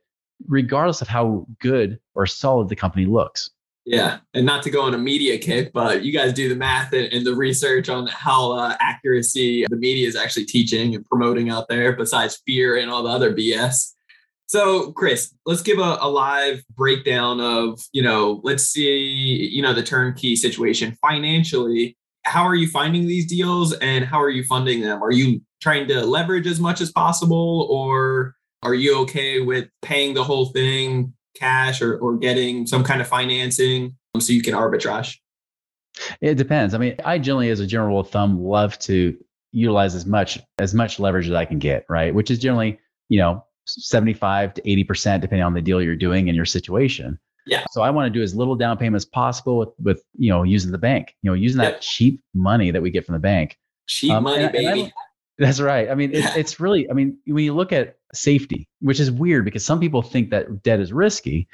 [0.48, 3.50] regardless of how good or solid the company looks.
[3.84, 6.94] Yeah, and not to go on a media kick, but you guys do the math
[6.94, 11.50] and, and the research on how uh, accuracy the media is actually teaching and promoting
[11.50, 13.94] out there, besides fear and all the other BS.
[14.52, 19.74] So, Chris, let's give a, a, live breakdown of, you know, let's see, you know,
[19.74, 21.96] the turnkey situation financially.
[22.26, 25.02] How are you finding these deals and how are you funding them?
[25.02, 30.16] Are you trying to leverage as much as possible or are you okay with paying
[30.16, 34.54] the whole thing cash or, or getting some kind of financing um, so you can
[34.54, 35.16] arbitrage
[36.20, 39.18] it depends i mean i generally as a general rule of thumb love to
[39.54, 43.18] utilize as much as much leverage as i can get right which is generally you
[43.18, 47.82] know 75 to 80% depending on the deal you're doing and your situation yeah so
[47.82, 50.72] i want to do as little down payment as possible with with you know using
[50.72, 54.12] the bank you know using that cheap money that we get from the bank cheap
[54.12, 54.94] um, money and, baby and
[55.42, 55.90] That's right.
[55.90, 56.36] I mean, yeah.
[56.38, 60.04] it's really, I mean, when you look at safety, which is weird because some people
[60.04, 61.48] think that debt is risky,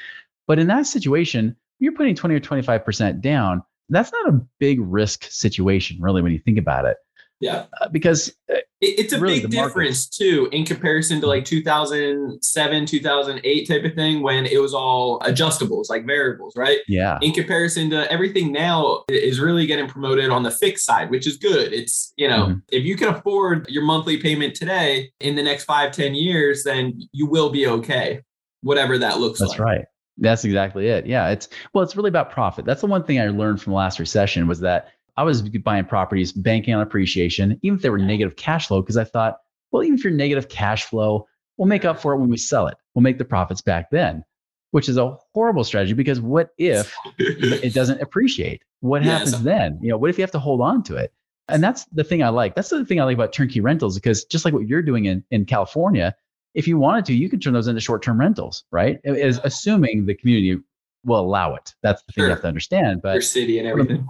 [0.45, 3.63] but in that situation, you're putting 20 or 25% down.
[3.87, 6.97] That's not a big risk situation, really, when you think about it.
[7.39, 7.67] Yeah.
[7.79, 8.35] Uh, because
[8.83, 13.93] uh, it's a really big difference too in comparison to like 2007, 2008 type of
[13.95, 16.79] thing when it was all adjustables, like variables, right?
[16.87, 17.17] Yeah.
[17.23, 21.37] In comparison to everything now is really getting promoted on the fixed side, which is
[21.37, 21.73] good.
[21.73, 22.59] It's, you know, mm-hmm.
[22.71, 27.01] if you can afford your monthly payment today in the next five, ten years, then
[27.11, 28.21] you will be okay,
[28.61, 29.57] whatever that looks That's like.
[29.57, 29.85] That's right.
[30.19, 31.05] That's exactly it.
[31.05, 31.29] Yeah.
[31.29, 32.65] It's, well, it's really about profit.
[32.65, 35.85] That's the one thing I learned from the last recession was that I was buying
[35.85, 39.37] properties, banking on appreciation, even if they were negative cash flow, because I thought,
[39.71, 41.27] well, even if you're negative cash flow,
[41.57, 42.77] we'll make up for it when we sell it.
[42.93, 44.23] We'll make the profits back then,
[44.71, 48.61] which is a horrible strategy because what if it doesn't appreciate?
[48.81, 49.79] What happens then?
[49.81, 51.11] You know, what if you have to hold on to it?
[51.49, 52.55] And that's the thing I like.
[52.55, 55.23] That's the thing I like about turnkey rentals because just like what you're doing in,
[55.31, 56.15] in California,
[56.53, 58.99] if you wanted to, you could turn those into short-term rentals, right?
[59.03, 60.61] Is assuming the community
[61.05, 61.73] will allow it.
[61.81, 62.25] That's the thing sure.
[62.25, 63.01] you have to understand.
[63.01, 64.07] But your city and everything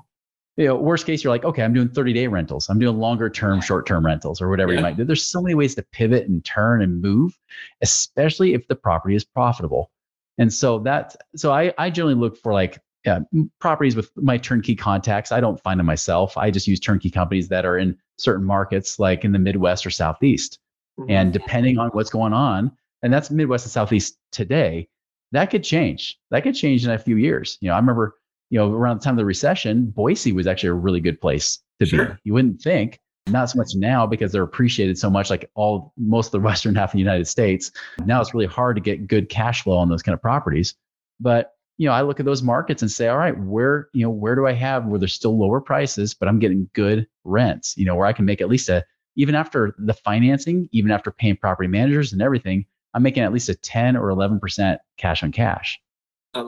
[0.57, 2.67] you know, worst case, you're like, okay, I'm doing 30 day rentals.
[2.67, 4.79] I'm doing longer term, short term rentals or whatever yeah.
[4.79, 5.03] you might do.
[5.03, 7.37] There's so many ways to pivot and turn and move,
[7.81, 9.91] especially if the property is profitable.
[10.39, 13.21] And so that, so I, I generally look for like uh,
[13.59, 15.31] properties with my turnkey contacts.
[15.31, 16.35] I don't find them myself.
[16.37, 19.91] I just use turnkey companies that are in certain markets, like in the Midwest or
[19.91, 20.59] Southeast.
[20.99, 21.11] Mm-hmm.
[21.11, 22.71] And depending on what's going on,
[23.03, 24.89] and that's Midwest and Southeast today,
[25.31, 26.19] that could change.
[26.31, 27.59] That could change in a few years.
[27.61, 28.15] You know, I remember
[28.49, 31.59] you know, around the time of the recession, Boise was actually a really good place
[31.79, 32.05] to sure.
[32.05, 32.13] be.
[32.23, 36.27] You wouldn't think, not so much now because they're appreciated so much, like all most
[36.27, 37.71] of the western half of the United States.
[38.05, 40.75] Now it's really hard to get good cash flow on those kind of properties.
[41.19, 44.09] But you know, I look at those markets and say, all right, where you know,
[44.09, 47.77] where do I have where there's still lower prices, but I'm getting good rents?
[47.77, 48.83] You know, where I can make at least a
[49.15, 53.49] even after the financing, even after paying property managers and everything, I'm making at least
[53.49, 55.79] a 10 or 11% cash on cash.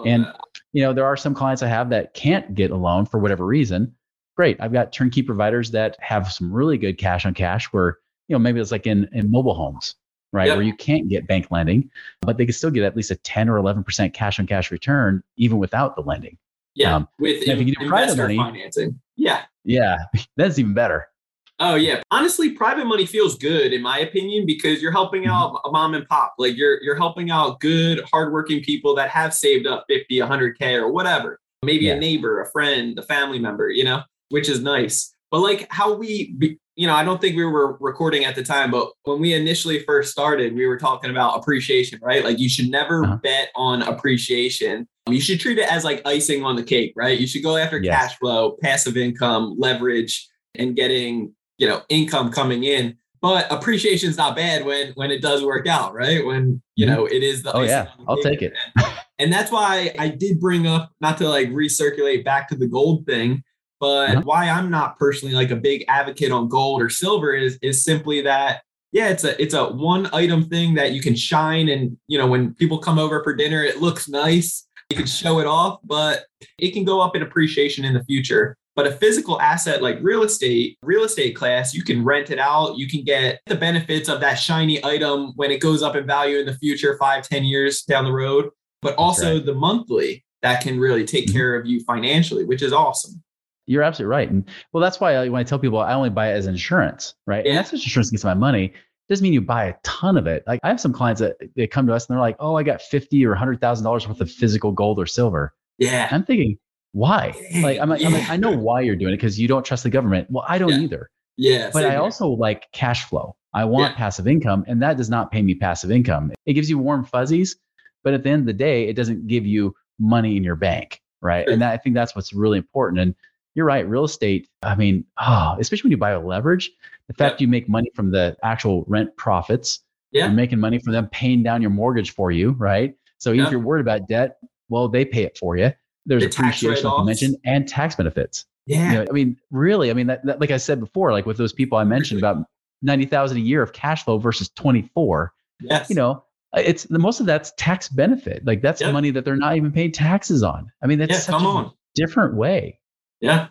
[0.06, 0.40] and that
[0.74, 3.46] you know, there are some clients I have that can't get a loan for whatever
[3.46, 3.96] reason.
[4.38, 4.58] Great.
[4.60, 8.40] I've got turnkey providers that have some really good cash on cash where, you know,
[8.40, 9.96] maybe it's like in, in mobile homes,
[10.32, 10.48] right?
[10.48, 10.58] Yep.
[10.58, 11.90] Where you can't get bank lending,
[12.22, 15.24] but they can still get at least a 10 or 11% cash on cash return,
[15.38, 16.38] even without the lending.
[16.76, 16.96] Yeah.
[16.96, 19.00] Um, with in, if you private money, financing.
[19.18, 19.44] Yeah.
[19.66, 19.98] Yeah.
[20.38, 21.10] That's even better.
[21.60, 22.02] Oh yeah.
[22.10, 25.32] Honestly, private money feels good in my opinion because you're helping mm-hmm.
[25.32, 26.36] out a mom and pop.
[26.38, 30.92] Like you're you're helping out good, hardworking people that have saved up 50, 100k or
[30.92, 31.40] whatever.
[31.64, 31.96] Maybe yeah.
[31.96, 35.14] a neighbor, a friend, a family member, you know, which is nice.
[35.32, 38.72] But like how we you know, I don't think we were recording at the time,
[38.72, 42.24] but when we initially first started, we were talking about appreciation, right?
[42.24, 43.18] Like you should never uh-huh.
[43.18, 44.88] bet on appreciation.
[45.10, 47.20] You should treat it as like icing on the cake, right?
[47.20, 47.94] You should go after yes.
[47.94, 54.18] cash flow, passive income, leverage, and getting you know income coming in but appreciation is
[54.18, 56.26] not bad when when it does work out right?
[56.26, 56.96] When you mm-hmm.
[56.96, 57.90] know it is the oh yeah.
[58.08, 58.54] i'll take it.
[59.22, 63.06] And that's why i did bring up not to like recirculate back to the gold
[63.06, 63.44] thing
[63.82, 64.22] but uh-huh.
[64.24, 68.22] why i'm not personally like a big advocate on gold or silver is is simply
[68.22, 68.62] that
[68.94, 72.28] yeah it's a it's a one item thing that you can shine and you know
[72.28, 74.66] when people come over for dinner it looks nice.
[74.90, 76.24] You can show it off but
[76.58, 80.24] it can go up in appreciation in the future but a physical asset like real
[80.24, 82.78] estate, real estate class, you can rent it out.
[82.78, 86.38] You can get the benefits of that shiny item when it goes up in value
[86.38, 88.50] in the future, five, ten years down the road,
[88.82, 89.46] but also right.
[89.46, 91.36] the monthly that can really take mm-hmm.
[91.36, 93.22] care of you financially, which is awesome.
[93.66, 94.32] You're absolutely right.
[94.32, 97.16] And well, that's why I, when I tell people I only buy it as insurance,
[97.28, 97.44] right?
[97.44, 97.50] Yeah.
[97.50, 98.72] And that's what insurance gets my money.
[99.10, 100.46] Doesn't mean you buy a ton of it.
[100.48, 102.64] Like I have some clients that they come to us and they're like, "Oh, I
[102.64, 106.58] got fifty or hundred thousand dollars worth of physical gold or silver." Yeah, I'm thinking,
[106.92, 107.34] why?
[107.62, 108.04] Like, I'm like.
[108.04, 110.28] I'm like, I know why you're doing it because you don't trust the government.
[110.30, 110.80] Well, I don't yeah.
[110.80, 111.10] either.
[111.38, 111.70] Yeah.
[111.72, 112.00] But I here.
[112.00, 113.36] also like cash flow.
[113.54, 113.98] I want yeah.
[113.98, 116.32] passive income, and that does not pay me passive income.
[116.46, 117.56] It gives you warm fuzzies,
[118.04, 121.02] but at the end of the day, it doesn't give you money in your bank,
[121.22, 121.46] right?
[121.46, 121.54] Sure.
[121.54, 123.02] And that, I think that's what's really important.
[123.02, 123.16] And
[123.56, 124.48] you're right, real estate.
[124.62, 126.70] I mean, oh, especially when you buy a leverage,
[127.08, 129.80] the fact you make money from the actual rent profits,
[130.12, 130.26] yeah.
[130.26, 132.96] you're making money from them paying down your mortgage for you, right?
[133.18, 134.38] So if you're worried about debt,
[134.70, 135.74] well, they pay it for you
[136.06, 138.46] there's the appreciation, like you mentioned, and tax benefits.
[138.66, 138.92] Yeah.
[138.92, 141.38] You know, I mean, really, I mean, that, that, like I said before, like with
[141.38, 142.46] those people I mentioned about
[142.82, 145.90] 90,000 a year of cash flow versus 24, yes.
[145.90, 146.24] you know,
[146.56, 148.46] uh, it's the most of that's tax benefit.
[148.46, 148.94] Like that's yep.
[148.94, 150.72] money that they're not even paying taxes on.
[150.82, 151.72] I mean, that's yeah, such a on.
[151.96, 152.80] different way.
[153.22, 153.50] Yeah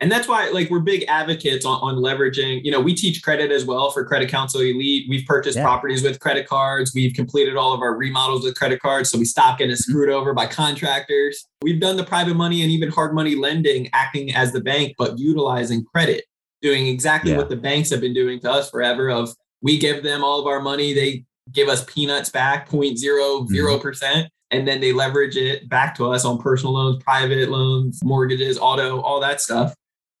[0.00, 3.50] and that's why like we're big advocates on, on leveraging you know we teach credit
[3.50, 5.62] as well for credit Council elite we've purchased yeah.
[5.62, 9.24] properties with credit cards we've completed all of our remodels with credit cards so we
[9.24, 9.90] stop getting mm-hmm.
[9.90, 14.34] screwed over by contractors we've done the private money and even hard money lending acting
[14.34, 16.24] as the bank but utilizing credit
[16.62, 17.36] doing exactly yeah.
[17.36, 20.46] what the banks have been doing to us forever of we give them all of
[20.46, 22.98] our money, they give us peanuts back 0.00%.
[22.98, 24.20] Mm-hmm.
[24.50, 29.00] And then they leverage it back to us on personal loans, private loans, mortgages, auto,
[29.00, 29.74] all that stuff.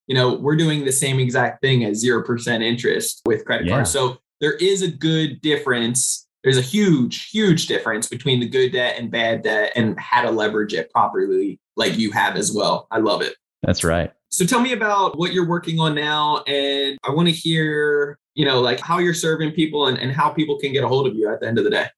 [0.06, 3.74] You know, we're doing the same exact thing at 0% interest with credit yeah.
[3.74, 3.90] cards.
[3.90, 6.26] So there is a good difference.
[6.44, 10.30] There's a huge, huge difference between the good debt and bad debt and how to
[10.30, 12.86] leverage it properly, like you have as well.
[12.90, 13.34] I love it.
[13.62, 14.12] That's right.
[14.30, 16.42] So tell me about what you're working on now.
[16.46, 20.28] And I want to hear, you know, like how you're serving people and, and how
[20.28, 21.88] people can get a hold of you at the end of the day.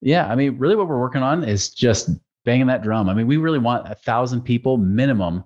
[0.00, 0.26] Yeah.
[0.26, 2.08] I mean, really what we're working on is just
[2.46, 3.10] banging that drum.
[3.10, 5.44] I mean, we really want a thousand people minimum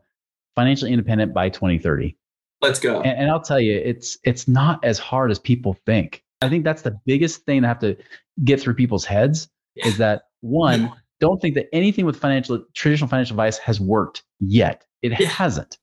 [0.54, 2.16] financially independent by 2030.
[2.62, 3.00] Let's go.
[3.00, 6.22] And, and I'll tell you, it's it's not as hard as people think.
[6.40, 7.96] I think that's the biggest thing I have to
[8.44, 9.88] get through people's heads yeah.
[9.88, 14.84] is that one, don't think that anything with financial traditional financial advice has worked yet.
[15.02, 15.26] It yeah.
[15.26, 15.76] hasn't.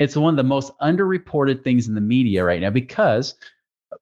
[0.00, 3.36] It's one of the most underreported things in the media right now because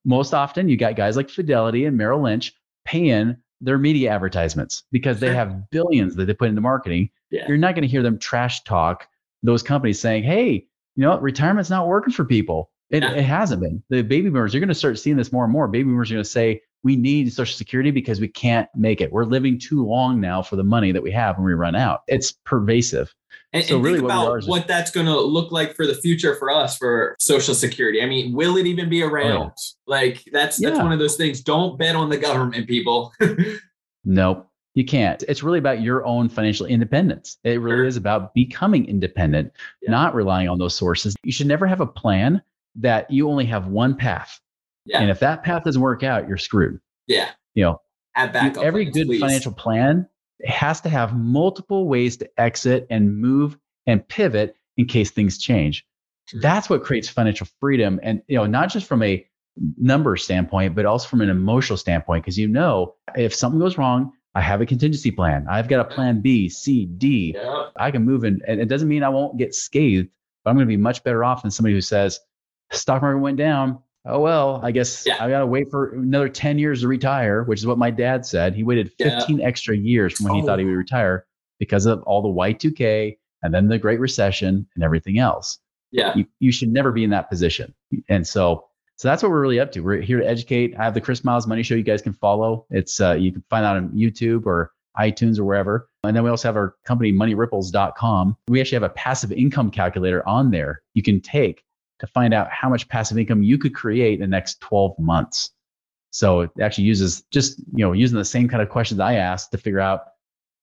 [0.05, 2.53] most often you got guys like Fidelity and Merrill Lynch
[2.85, 7.11] paying their media advertisements because they have billions that they put into marketing.
[7.31, 7.47] Yeah.
[7.47, 9.07] You're not going to hear them trash talk
[9.43, 13.13] those companies saying, "Hey, you know, retirement's not working for people." It, yeah.
[13.13, 13.83] it hasn't been.
[13.89, 15.69] The baby boomers, you're going to start seeing this more and more.
[15.69, 19.13] Baby boomers are going to say, we need Social Security because we can't make it.
[19.13, 22.01] We're living too long now for the money that we have when we run out.
[22.09, 23.15] It's pervasive.
[23.53, 25.95] And, so and really think about what, what that's going to look like for the
[25.95, 28.01] future for us for Social Security.
[28.01, 29.51] I mean, will it even be oh, around?
[29.51, 29.81] Oh.
[29.87, 30.83] Like that's that's yeah.
[30.83, 31.41] one of those things.
[31.41, 33.13] Don't bet on the government, people.
[34.05, 34.47] nope.
[34.75, 35.23] You can't.
[35.27, 37.39] It's really about your own financial independence.
[37.43, 37.85] It really sure.
[37.87, 39.91] is about becoming independent, yeah.
[39.91, 41.17] not relying on those sources.
[41.25, 42.41] You should never have a plan
[42.77, 44.39] that you only have one path.
[44.87, 45.01] Yeah.
[45.01, 46.81] And if that path doesn't work out, you're screwed.
[47.09, 47.31] Yeah.
[47.55, 47.81] You know,
[48.15, 49.21] Add back every good please.
[49.21, 50.09] financial plan
[50.45, 55.87] has to have multiple ways to exit and move and pivot in case things change.
[56.35, 57.99] That's what creates financial freedom.
[58.03, 59.27] And, you know, not just from a
[59.77, 64.13] number standpoint, but also from an emotional standpoint, because you know, if something goes wrong,
[64.35, 65.47] I have a contingency plan.
[65.51, 67.35] I've got a plan B, C, D.
[67.37, 67.65] Yeah.
[67.77, 68.41] I can move in.
[68.47, 70.09] And it doesn't mean I won't get scathed,
[70.45, 72.21] but I'm going to be much better off than somebody who says,
[72.71, 73.81] stock market went down.
[74.07, 75.23] Oh well, I guess yeah.
[75.23, 78.55] I gotta wait for another 10 years to retire, which is what my dad said.
[78.55, 79.47] He waited 15 yeah.
[79.47, 80.41] extra years from when oh.
[80.41, 81.27] he thought he would retire
[81.59, 85.59] because of all the Y2K and then the Great Recession and everything else.
[85.93, 86.15] Yeah.
[86.15, 87.75] You, you should never be in that position.
[88.09, 89.81] And so so that's what we're really up to.
[89.81, 90.75] We're here to educate.
[90.79, 92.67] I have the Chris Miles Money Show you guys can follow.
[92.69, 95.89] It's uh, you can find out on YouTube or iTunes or wherever.
[96.05, 98.37] And then we also have our company moneyripples.com.
[98.49, 101.65] We actually have a passive income calculator on there you can take
[102.01, 105.51] to find out how much passive income you could create in the next 12 months.
[106.11, 109.53] So it actually uses just, you know, using the same kind of questions I asked
[109.53, 110.03] to figure out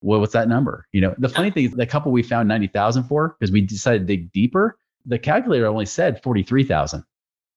[0.01, 0.85] well, what's that number?
[0.91, 3.99] You know, the funny thing is the couple we found 90,000 for, because we decided
[3.99, 7.03] to dig deeper, the calculator only said 43,000.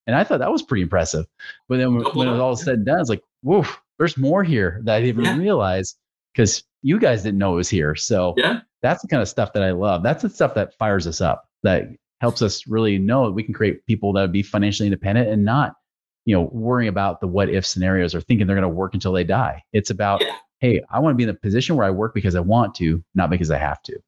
[0.07, 1.27] And I thought that was pretty impressive.
[1.69, 3.65] But then when, when it was all said and done, it's like, whoa,
[3.99, 5.43] there's more here that I didn't even yeah.
[5.43, 5.97] realize
[6.33, 7.95] because you guys didn't know it was here.
[7.95, 8.61] So yeah.
[8.83, 10.03] that's the kind of stuff that I love.
[10.03, 11.89] That's the stuff that fires us up, that
[12.21, 15.45] helps us really know that we can create people that would be financially independent and
[15.45, 15.75] not,
[16.27, 19.13] you know, worrying about the what if scenarios or thinking they're going to work until
[19.13, 19.63] they die.
[19.73, 20.37] It's about, yeah.
[20.59, 23.03] hey, I want to be in the position where I work because I want to,
[23.15, 23.99] not because I have to.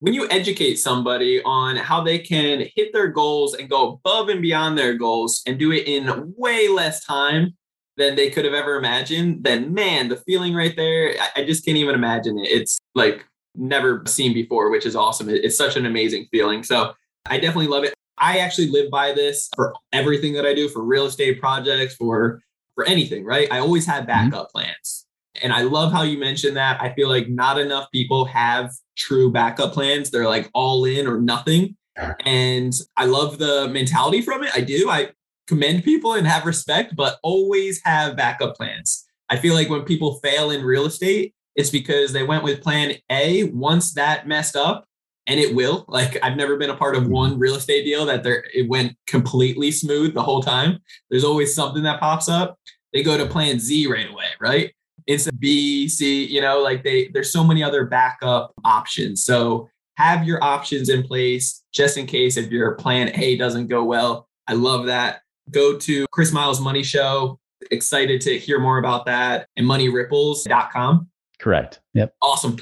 [0.00, 4.42] When you educate somebody on how they can hit their goals and go above and
[4.42, 7.56] beyond their goals and do it in way less time
[7.96, 11.76] than they could have ever imagined, then man, the feeling right there, I, just can't
[11.76, 12.48] even imagine it.
[12.48, 15.28] It's like never seen before, which is awesome.
[15.28, 16.64] it's such an amazing feeling.
[16.64, 16.94] So
[17.26, 17.94] I definitely love it.
[18.18, 22.40] I actually live by this for everything that I do for real estate projects, for
[22.74, 23.48] for anything, right?
[23.52, 24.30] I always have mm-hmm.
[24.30, 24.58] backup mm-hmm.
[24.58, 25.06] plans.
[25.42, 26.80] And I love how you mentioned that.
[26.80, 30.10] I feel like not enough people have true backup plans.
[30.10, 31.76] They're like all in or nothing.
[32.24, 34.50] And I love the mentality from it.
[34.54, 34.90] I do.
[34.90, 35.10] I
[35.46, 39.04] commend people and have respect, but always have backup plans.
[39.28, 42.94] I feel like when people fail in real estate, it's because they went with plan
[43.10, 43.44] A.
[43.44, 44.86] Once that messed up,
[45.32, 45.86] and it will.
[45.88, 47.40] Like I've never been a part of one mm-hmm.
[47.40, 50.78] real estate deal that there it went completely smooth the whole time.
[51.10, 52.58] There's always something that pops up.
[52.92, 54.74] They go to plan Z right away, right?
[55.06, 59.24] It's a B, C, you know, like they there's so many other backup options.
[59.24, 63.84] So have your options in place just in case if your plan A doesn't go
[63.84, 64.28] well.
[64.46, 65.22] I love that.
[65.50, 67.38] Go to Chris Miles Money Show.
[67.70, 71.08] Excited to hear more about that and moneyripples.com.
[71.38, 71.80] Correct.
[71.94, 72.14] Yep.
[72.20, 72.58] Awesome.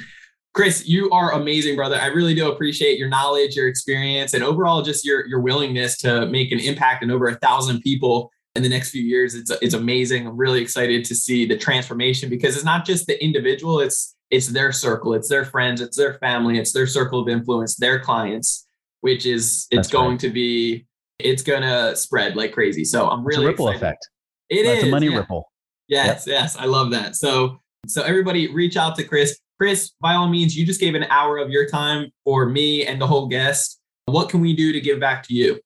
[0.53, 1.97] Chris, you are amazing, brother.
[1.97, 6.27] I really do appreciate your knowledge, your experience, and overall just your your willingness to
[6.27, 9.35] make an impact in over a thousand people in the next few years.
[9.35, 10.27] It's it's amazing.
[10.27, 14.49] I'm really excited to see the transformation because it's not just the individual; it's it's
[14.49, 18.67] their circle, it's their friends, it's their family, it's their circle of influence, their clients,
[19.01, 20.21] which is it's That's going right.
[20.21, 20.87] to be
[21.19, 22.85] it's gonna spread like crazy.
[22.85, 23.87] So I'm really it's a ripple excited.
[23.87, 24.09] effect.
[24.49, 25.19] It is it's a money yeah.
[25.19, 25.51] ripple.
[25.89, 26.41] Yes, yep.
[26.41, 27.17] yes, I love that.
[27.17, 29.39] So so everybody reach out to Chris.
[29.61, 32.99] Chris, by all means, you just gave an hour of your time for me and
[32.99, 33.79] the whole guest.
[34.07, 35.61] What can we do to give back to you?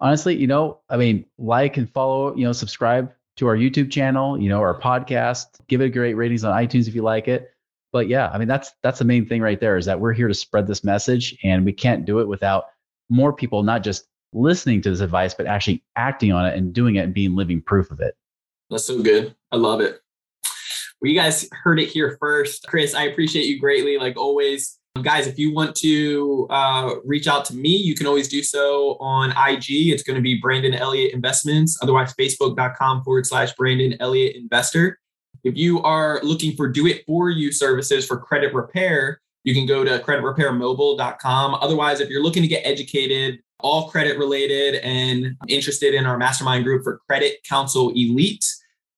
[0.00, 4.40] Honestly, you know, I mean, like and follow, you know, subscribe to our YouTube channel,
[4.40, 7.50] you know, our podcast, give it a great ratings on iTunes if you like it.
[7.92, 10.28] But yeah, I mean, that's that's the main thing right there is that we're here
[10.28, 12.68] to spread this message and we can't do it without
[13.10, 16.96] more people not just listening to this advice, but actually acting on it and doing
[16.96, 18.16] it and being living proof of it.
[18.70, 19.36] That's so good.
[19.52, 20.00] I love it.
[21.04, 22.66] Well, you guys heard it here first.
[22.66, 24.78] Chris, I appreciate you greatly, like always.
[25.02, 28.96] Guys, if you want to uh, reach out to me, you can always do so
[29.00, 29.90] on IG.
[29.92, 34.98] It's going to be Brandon Elliott Investments, otherwise, facebook.com forward slash Brandon Elliott Investor.
[35.42, 39.66] If you are looking for do it for you services for credit repair, you can
[39.66, 41.54] go to creditrepairmobile.com.
[41.56, 46.64] Otherwise, if you're looking to get educated, all credit related, and interested in our mastermind
[46.64, 48.46] group for Credit Counsel Elite,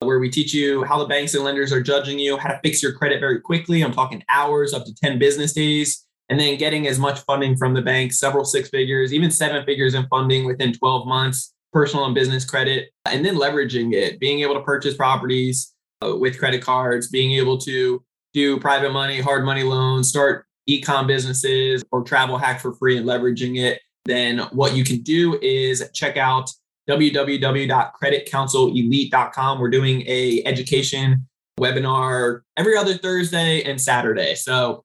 [0.07, 2.83] where we teach you how the banks and lenders are judging you, how to fix
[2.83, 3.83] your credit very quickly.
[3.83, 7.75] I'm talking hours, up to 10 business days, and then getting as much funding from
[7.75, 12.15] the bank, several six figures, even seven figures in funding within 12 months, personal and
[12.15, 17.09] business credit, and then leveraging it, being able to purchase properties uh, with credit cards,
[17.09, 18.03] being able to
[18.33, 23.07] do private money, hard money loans, start e-com businesses or travel hack for free and
[23.07, 23.81] leveraging it.
[24.05, 26.51] Then what you can do is check out
[26.89, 29.59] www.creditcounselelite.com.
[29.59, 31.27] We're doing a education
[31.59, 34.35] webinar every other Thursday and Saturday.
[34.35, 34.85] So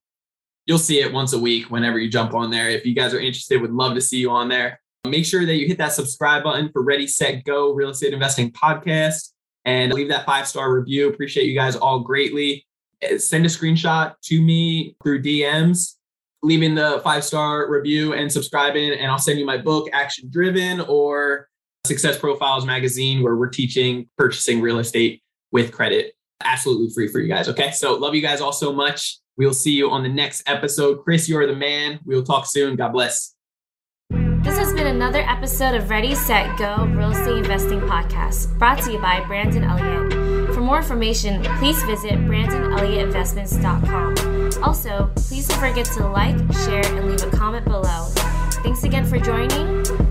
[0.66, 2.70] you'll see it once a week whenever you jump on there.
[2.70, 4.80] If you guys are interested, would love to see you on there.
[5.08, 8.52] Make sure that you hit that subscribe button for Ready, Set, Go Real Estate Investing
[8.52, 9.32] Podcast
[9.66, 11.10] and leave that five star review.
[11.10, 12.66] Appreciate you guys all greatly.
[13.18, 15.96] Send a screenshot to me through DMs,
[16.44, 20.82] leaving the five star review and subscribing, and I'll send you my book, Action Driven,
[20.82, 21.50] or
[21.86, 25.22] Success Profiles magazine, where we're teaching purchasing real estate
[25.52, 27.50] with credit absolutely free for you guys.
[27.50, 27.72] Okay.
[27.72, 29.20] So love you guys all so much.
[29.38, 31.04] We'll see you on the next episode.
[31.04, 32.00] Chris, you are the man.
[32.06, 32.76] We'll talk soon.
[32.76, 33.34] God bless.
[34.10, 38.92] This has been another episode of Ready, Set, Go Real Estate Investing Podcast, brought to
[38.92, 40.54] you by Brandon Elliott.
[40.54, 44.64] For more information, please visit BrandonElliottInvestments.com.
[44.64, 48.08] Also, please don't forget to like, share, and leave a comment below.
[48.64, 50.11] Thanks again for joining.